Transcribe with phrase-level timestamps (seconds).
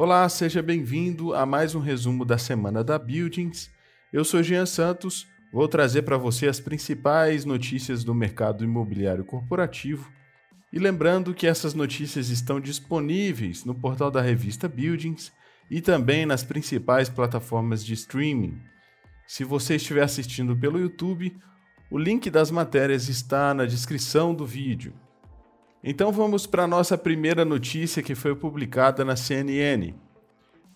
[0.00, 3.68] Olá, seja bem-vindo a mais um resumo da semana da Buildings.
[4.12, 10.08] Eu sou Jean Santos, vou trazer para você as principais notícias do mercado imobiliário corporativo.
[10.72, 15.32] E lembrando que essas notícias estão disponíveis no portal da revista Buildings
[15.68, 18.56] e também nas principais plataformas de streaming.
[19.26, 21.36] Se você estiver assistindo pelo YouTube,
[21.90, 24.94] o link das matérias está na descrição do vídeo.
[25.90, 29.94] Então vamos para nossa primeira notícia que foi publicada na CNN.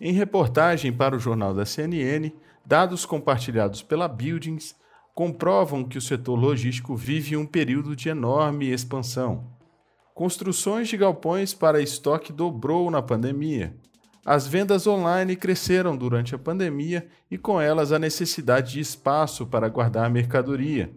[0.01, 2.31] Em reportagem para o jornal da CNN,
[2.65, 4.75] dados compartilhados pela Buildings
[5.13, 9.51] comprovam que o setor logístico vive um período de enorme expansão.
[10.15, 13.77] Construções de galpões para estoque dobrou na pandemia.
[14.25, 19.69] As vendas online cresceram durante a pandemia e com elas a necessidade de espaço para
[19.69, 20.91] guardar mercadoria.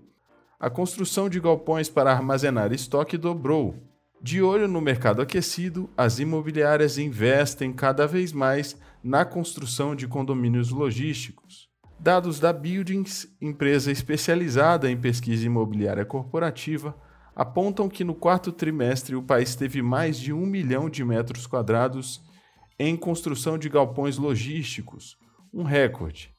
[0.58, 3.74] A construção de galpões para armazenar estoque dobrou,
[4.20, 10.70] de olho no mercado aquecido, as imobiliárias investem cada vez mais na construção de condomínios
[10.70, 11.68] logísticos.
[11.98, 16.96] Dados da Buildings, empresa especializada em pesquisa imobiliária corporativa,
[17.34, 22.22] apontam que no quarto trimestre o país teve mais de um milhão de metros quadrados
[22.78, 25.16] em construção de galpões logísticos,
[25.52, 26.34] um recorde.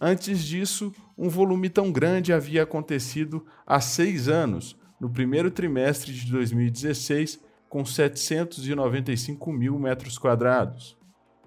[0.00, 6.30] Antes disso, um volume tão grande havia acontecido há seis anos, no primeiro trimestre de
[6.30, 10.96] 2016, com 795 mil metros quadrados.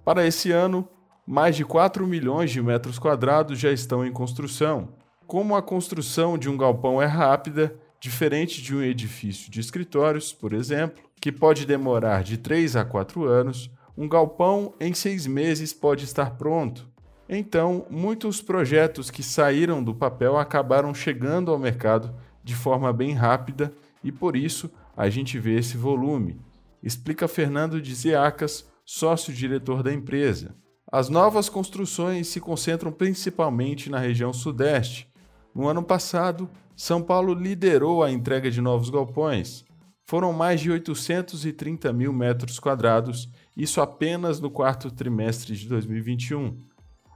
[0.04, 0.88] Para esse ano,
[1.26, 4.89] mais de 4 milhões de metros quadrados já estão em construção.
[5.26, 10.54] Como a construção de um galpão é rápida, diferente de um edifício de escritórios, por
[10.54, 16.06] exemplo, que pode demorar de 3 a 4 anos, um galpão em seis meses pode
[16.06, 16.88] estar pronto.
[17.28, 22.14] Então, muitos projetos que saíram do papel acabaram chegando ao mercado
[22.48, 26.40] de forma bem rápida e por isso a gente vê esse volume,
[26.81, 30.56] explica Fernando de Zeacas, sócio-diretor da empresa.
[30.89, 35.10] As novas construções se concentram principalmente na região sudeste.
[35.54, 39.66] No ano passado, São Paulo liderou a entrega de novos galpões.
[40.05, 46.55] Foram mais de 830 mil metros quadrados, isso apenas no quarto trimestre de 2021.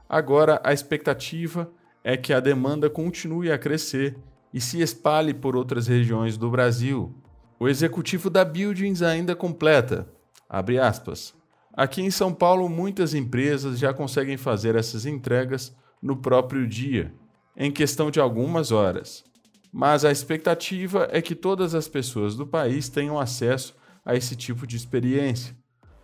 [0.09, 1.71] Agora, a expectativa
[2.03, 4.17] é que a demanda continue a crescer
[4.53, 7.13] e se espalhe por outras regiões do Brasil.
[7.59, 10.07] O executivo da Buildings ainda completa,
[10.49, 11.33] abre aspas,
[11.73, 17.13] Aqui em São Paulo, muitas empresas já conseguem fazer essas entregas no próprio dia,
[17.55, 19.23] em questão de algumas horas.
[19.71, 23.73] Mas a expectativa é que todas as pessoas do país tenham acesso
[24.03, 25.55] a esse tipo de experiência.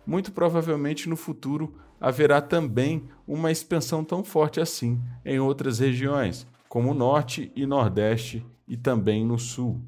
[0.06, 6.92] Muito provavelmente no futuro haverá também uma expansão tão forte assim em outras regiões, como
[6.92, 9.80] Norte e Nordeste e também no Sul.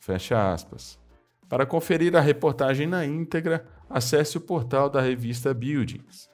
[0.00, 0.98] Fecha aspas.
[1.48, 6.30] Para conferir a reportagem na íntegra, acesse o portal da revista Buildings.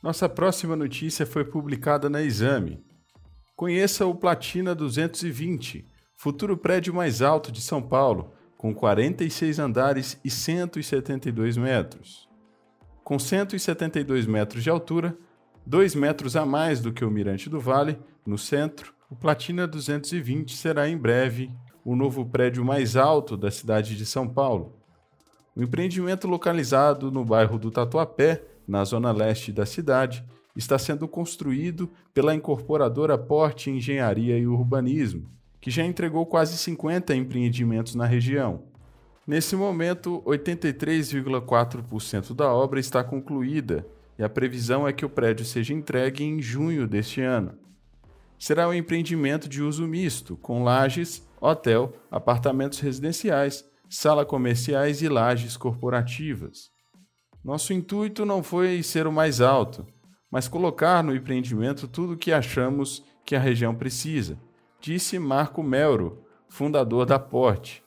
[0.00, 2.84] Nossa próxima notícia foi publicada na Exame.
[3.54, 5.84] Conheça o Platina 220,
[6.16, 12.31] futuro prédio mais alto de São Paulo, com 46 andares e 172 metros.
[13.04, 15.16] Com 172 metros de altura,
[15.66, 20.56] 2 metros a mais do que o Mirante do Vale, no centro, o Platina 220
[20.56, 21.50] será em breve
[21.84, 24.76] o novo prédio mais alto da cidade de São Paulo.
[25.54, 30.24] O empreendimento localizado no bairro do Tatuapé, na zona leste da cidade,
[30.54, 35.28] está sendo construído pela incorporadora Porte Engenharia e Urbanismo,
[35.60, 38.71] que já entregou quase 50 empreendimentos na região.
[39.26, 43.86] Nesse momento, 83,4% da obra está concluída
[44.18, 47.56] e a previsão é que o prédio seja entregue em junho deste ano.
[48.38, 55.56] Será um empreendimento de uso misto, com lajes, hotel, apartamentos residenciais, sala comerciais e lajes
[55.56, 56.72] corporativas.
[57.44, 59.86] Nosso intuito não foi ser o mais alto,
[60.30, 64.36] mas colocar no empreendimento tudo o que achamos que a região precisa,
[64.80, 67.82] disse Marco Melro, fundador da Porte.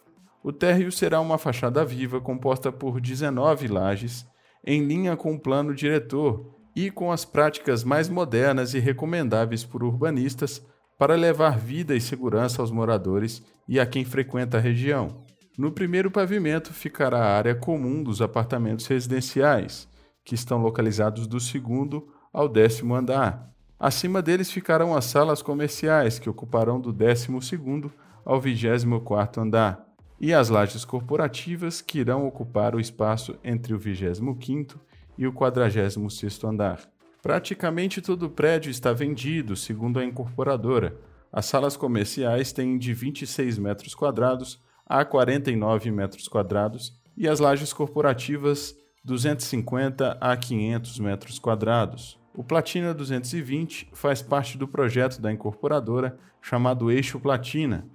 [0.48, 4.28] O térreo será uma fachada viva composta por 19 lajes,
[4.64, 9.84] em linha com o plano diretor e com as práticas mais modernas e recomendáveis por
[9.84, 10.64] urbanistas
[11.00, 15.26] para levar vida e segurança aos moradores e a quem frequenta a região.
[15.58, 19.88] No primeiro pavimento ficará a área comum dos apartamentos residenciais,
[20.24, 23.50] que estão localizados do segundo ao décimo andar.
[23.80, 27.92] Acima deles ficarão as salas comerciais, que ocuparão do décimo segundo
[28.24, 29.85] ao vigésimo quarto andar
[30.20, 34.76] e as lajes corporativas que irão ocupar o espaço entre o 25º
[35.18, 36.80] e o 46º andar.
[37.22, 40.96] Praticamente todo o prédio está vendido, segundo a incorporadora.
[41.32, 47.74] As salas comerciais têm de 26 metros quadrados a 49 metros quadrados e as lajes
[47.74, 52.20] corporativas 250 a 500 metros quadrados.
[52.34, 57.88] O Platina 220 faz parte do projeto da incorporadora chamado Eixo Platina.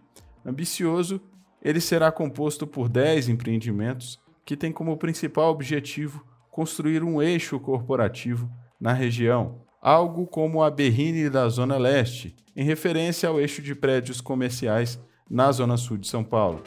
[0.44, 1.20] Ambicioso,
[1.62, 8.50] ele será composto por 10 empreendimentos que têm como principal objetivo construir um eixo corporativo
[8.80, 14.20] na região, algo como a Berrine da Zona Leste, em referência ao eixo de prédios
[14.20, 16.62] comerciais na Zona Sul de São Paulo.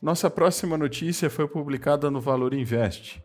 [0.00, 3.20] Nossa próxima notícia foi publicada no Valor Invest.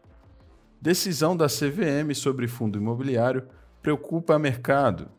[0.81, 3.47] Decisão da CVM sobre fundo imobiliário
[3.81, 5.09] preocupa mercado.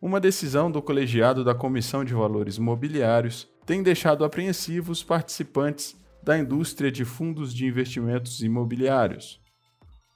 [0.00, 6.92] Uma decisão do colegiado da Comissão de Valores Imobiliários tem deixado apreensivos participantes da indústria
[6.92, 9.40] de fundos de investimentos imobiliários.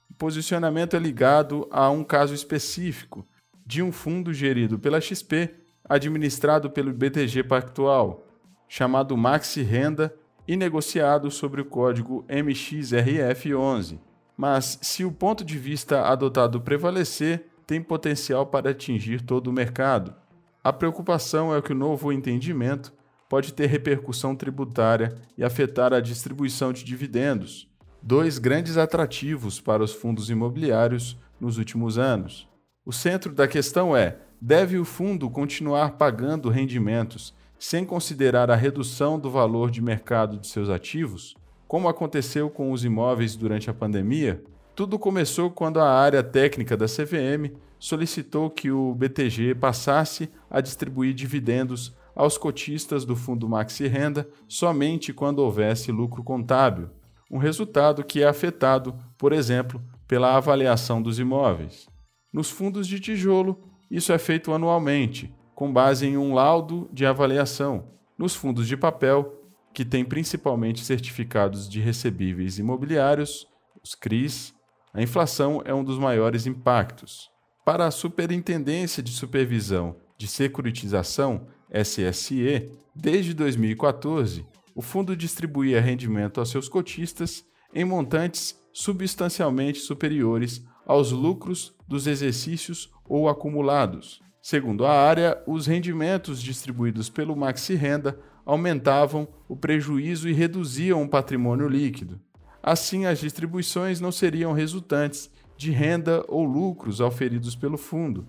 [0.09, 3.25] O posicionamento é ligado a um caso específico
[3.65, 8.25] de um fundo gerido pela XP, administrado pelo BTG Pactual,
[8.67, 10.13] chamado Maxi Renda
[10.47, 13.99] e negociado sobre o código MXRF11.
[14.41, 20.15] Mas, se o ponto de vista adotado prevalecer, tem potencial para atingir todo o mercado.
[20.63, 22.93] A preocupação é que o novo entendimento
[23.27, 27.67] pode ter repercussão tributária e afetar a distribuição de dividendos,
[28.01, 32.47] dois grandes atrativos para os fundos imobiliários nos últimos anos.
[32.85, 39.19] O centro da questão é: deve o fundo continuar pagando rendimentos sem considerar a redução
[39.19, 41.35] do valor de mercado de seus ativos,
[41.69, 44.43] como aconteceu com os imóveis durante a pandemia,
[44.75, 51.13] tudo começou quando a área técnica da CVM solicitou que o BTG passasse a distribuir
[51.13, 56.89] dividendos aos cotistas do fundo Maxi Renda somente quando houvesse lucro contábil,
[57.29, 61.87] um resultado que é afetado, por exemplo, pela avaliação dos imóveis.
[62.33, 63.61] Nos fundos de tijolo,
[63.91, 67.91] isso é feito anualmente, com base em um laudo de avaliação.
[68.17, 69.38] Nos fundos de papel,
[69.79, 73.47] que têm principalmente certificados de recebíveis imobiliários,
[73.81, 74.53] os CRIs,
[74.93, 77.29] a inflação é um dos maiores impactos.
[77.63, 84.45] Para a Superintendência de Supervisão de Securitização, SSE, desde 2014,
[84.75, 92.91] o fundo distribuía rendimento aos seus cotistas em montantes substancialmente superiores aos lucros dos exercícios
[93.07, 100.33] ou acumulados, Segundo a área, os rendimentos distribuídos pelo Maxi Renda aumentavam o prejuízo e
[100.33, 102.19] reduziam o patrimônio líquido.
[102.63, 108.25] Assim, as distribuições não seriam resultantes de renda ou lucros auferidos pelo fundo,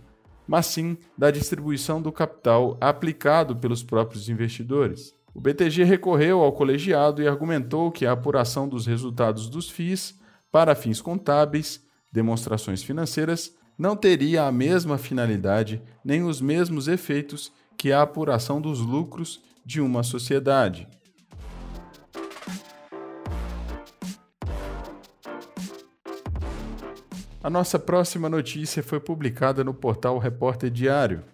[0.46, 5.14] mas sim da distribuição do capital aplicado pelos próprios investidores.
[5.32, 10.20] O BTG recorreu ao colegiado e argumentou que a apuração dos resultados dos FIIs
[10.52, 11.82] para fins contábeis,
[12.12, 18.78] demonstrações financeiras, não teria a mesma finalidade nem os mesmos efeitos que a apuração dos
[18.80, 20.86] lucros de uma sociedade.
[27.42, 31.24] A nossa próxima notícia foi publicada no portal Repórter Diário.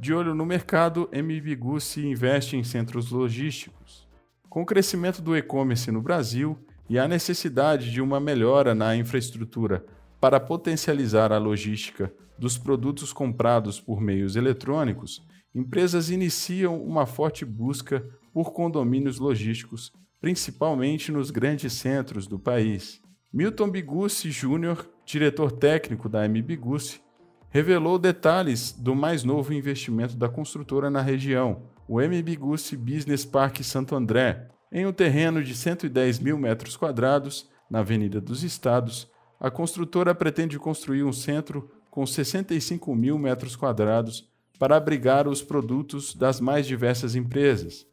[0.00, 4.08] De olho no mercado, MBGU se investe em centros logísticos.
[4.48, 6.58] Com o crescimento do e-commerce no Brasil
[6.88, 9.84] e a necessidade de uma melhora na infraestrutura
[10.24, 15.22] para potencializar a logística dos produtos comprados por meios eletrônicos,
[15.54, 23.02] empresas iniciam uma forte busca por condomínios logísticos, principalmente nos grandes centros do país.
[23.30, 26.40] Milton Bigucci Jr., diretor técnico da M.
[26.40, 27.02] Bigucci,
[27.50, 32.22] revelou detalhes do mais novo investimento da construtora na região, o M.
[32.22, 38.22] Bigucci Business Park Santo André, em um terreno de 110 mil metros quadrados na Avenida
[38.22, 45.28] dos Estados, a construtora pretende construir um centro com 65 mil metros quadrados para abrigar
[45.28, 47.86] os produtos das mais diversas empresas.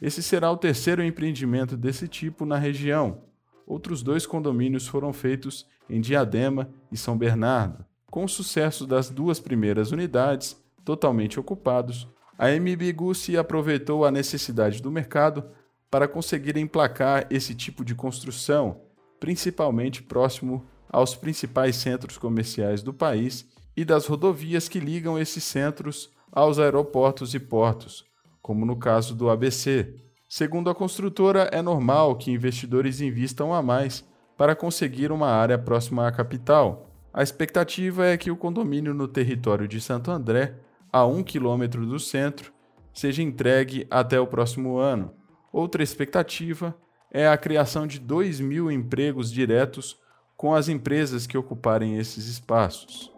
[0.00, 3.22] Esse será o terceiro empreendimento desse tipo na região.
[3.66, 7.84] Outros dois condomínios foram feitos em Diadema e São Bernardo.
[8.10, 14.80] Com o sucesso das duas primeiras unidades, totalmente ocupados, a MB Gussi aproveitou a necessidade
[14.80, 15.44] do mercado
[15.90, 18.80] para conseguir emplacar esse tipo de construção,
[19.18, 26.10] principalmente próximo aos principais centros comerciais do país e das rodovias que ligam esses centros
[26.32, 28.04] aos aeroportos e portos,
[28.42, 29.94] como no caso do ABC.
[30.28, 34.04] Segundo a construtora, é normal que investidores invistam a mais
[34.36, 36.90] para conseguir uma área próxima à capital.
[37.12, 40.54] A expectativa é que o condomínio no território de Santo André,
[40.92, 42.52] a um quilômetro do centro,
[42.92, 45.12] seja entregue até o próximo ano.
[45.52, 46.76] Outra expectativa
[47.10, 49.98] é a criação de 2 mil empregos diretos
[50.38, 53.12] com as empresas que ocuparem esses espaços.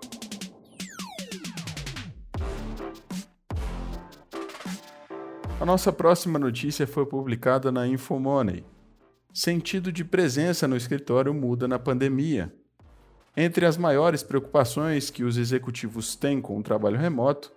[5.60, 8.64] A nossa próxima notícia foi publicada na Infomoney.
[9.34, 12.50] Sentido de presença no escritório muda na pandemia.
[13.36, 17.52] Entre as maiores preocupações que os executivos têm com o trabalho remoto,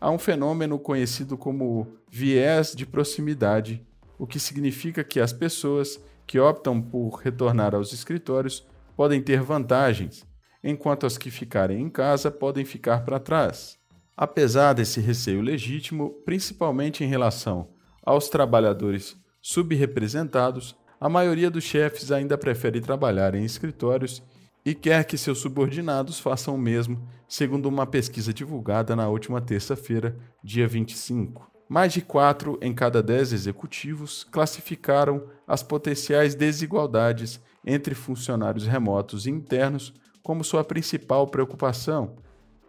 [0.00, 3.80] há um fenômeno conhecido como viés de proximidade,
[4.18, 8.66] o que significa que as pessoas que optam por retornar aos escritórios
[8.96, 10.26] podem ter vantagens,
[10.62, 13.78] enquanto as que ficarem em casa podem ficar para trás.
[14.16, 17.68] Apesar desse receio legítimo, principalmente em relação
[18.04, 24.22] aos trabalhadores subrepresentados, a maioria dos chefes ainda prefere trabalhar em escritórios
[24.64, 30.16] e quer que seus subordinados façam o mesmo, segundo uma pesquisa divulgada na última terça-feira,
[30.42, 31.53] dia 25.
[31.68, 39.30] Mais de 4 em cada 10 executivos classificaram as potenciais desigualdades entre funcionários remotos e
[39.30, 39.92] internos
[40.22, 42.16] como sua principal preocupação,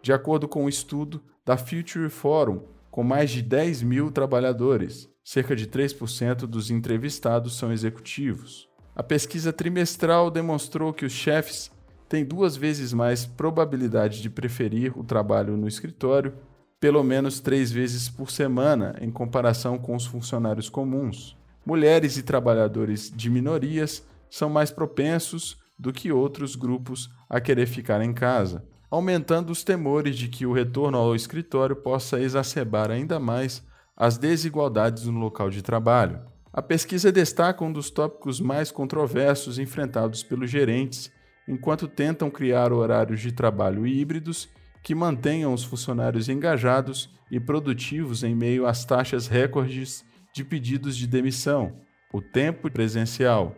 [0.02, 5.08] de acordo com um estudo da Future Forum, com mais de 10 mil trabalhadores.
[5.22, 8.68] Cerca de 3% dos entrevistados são executivos.
[8.94, 11.70] A pesquisa trimestral demonstrou que os chefes
[12.08, 16.34] têm duas vezes mais probabilidade de preferir o trabalho no escritório,
[16.80, 21.36] pelo menos três vezes por semana, em comparação com os funcionários comuns.
[21.64, 28.00] Mulheres e trabalhadores de minorias são mais propensos do que outros grupos a querer ficar
[28.02, 33.62] em casa aumentando os temores de que o retorno ao escritório possa exacerbar ainda mais
[33.96, 36.20] as desigualdades no local de trabalho.
[36.52, 41.10] A pesquisa destaca um dos tópicos mais controversos enfrentados pelos gerentes
[41.46, 44.48] enquanto tentam criar horários de trabalho híbridos
[44.86, 51.08] que mantenham os funcionários engajados e produtivos em meio às taxas recordes de pedidos de
[51.08, 51.80] demissão,
[52.12, 53.56] o tempo presencial.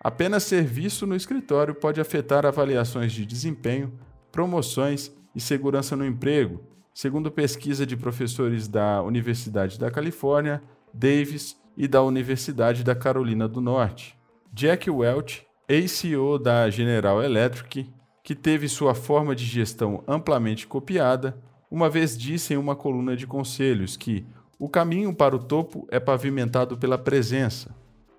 [0.00, 3.96] Apenas ser visto no escritório pode afetar avaliações de desempenho
[4.32, 6.60] promoções e segurança no emprego,
[6.92, 10.60] segundo pesquisa de professores da Universidade da Califórnia,
[10.92, 14.18] Davis e da Universidade da Carolina do Norte.
[14.52, 17.88] Jack Welch, ex-CEO da General Electric,
[18.28, 23.26] que teve sua forma de gestão amplamente copiada, uma vez disse em uma coluna de
[23.26, 24.26] conselhos que
[24.58, 27.74] o caminho para o topo é pavimentado pela presença.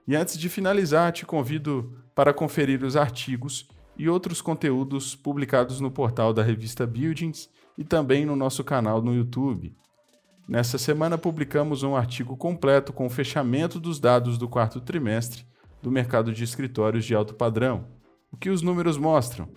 [0.08, 5.92] E antes de finalizar, te convido para conferir os artigos e outros conteúdos publicados no
[5.92, 7.48] portal da revista Buildings
[7.78, 9.76] e também no nosso canal no YouTube.
[10.48, 15.46] Nessa semana publicamos um artigo completo com o fechamento dos dados do quarto trimestre
[15.84, 17.86] do mercado de escritórios de alto padrão.
[18.32, 19.48] O que os números mostram?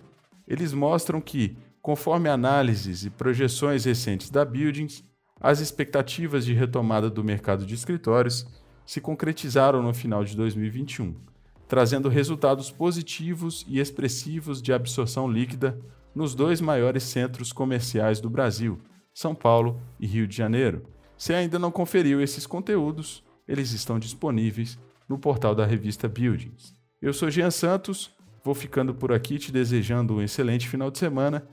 [0.47, 5.03] Eles mostram que, conforme análises e projeções recentes da Buildings,
[5.39, 8.45] as expectativas de retomada do mercado de escritórios
[8.85, 11.33] se concretizaram no final de 2021
[11.73, 15.79] trazendo resultados positivos e expressivos de absorção líquida
[16.13, 18.79] nos dois maiores centros comerciais do Brasil,
[19.11, 20.83] São Paulo e Rio de Janeiro.
[21.17, 24.77] Se ainda não conferiu esses conteúdos, eles estão disponíveis
[25.09, 26.75] no portal da revista Buildings.
[27.01, 28.11] Eu sou Jean Santos,
[28.43, 31.47] vou ficando por aqui te desejando um excelente final de semana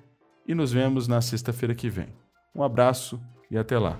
[0.47, 2.09] e nos vemos na sexta-feira que vem.
[2.54, 3.20] Um abraço
[3.50, 3.99] e até lá.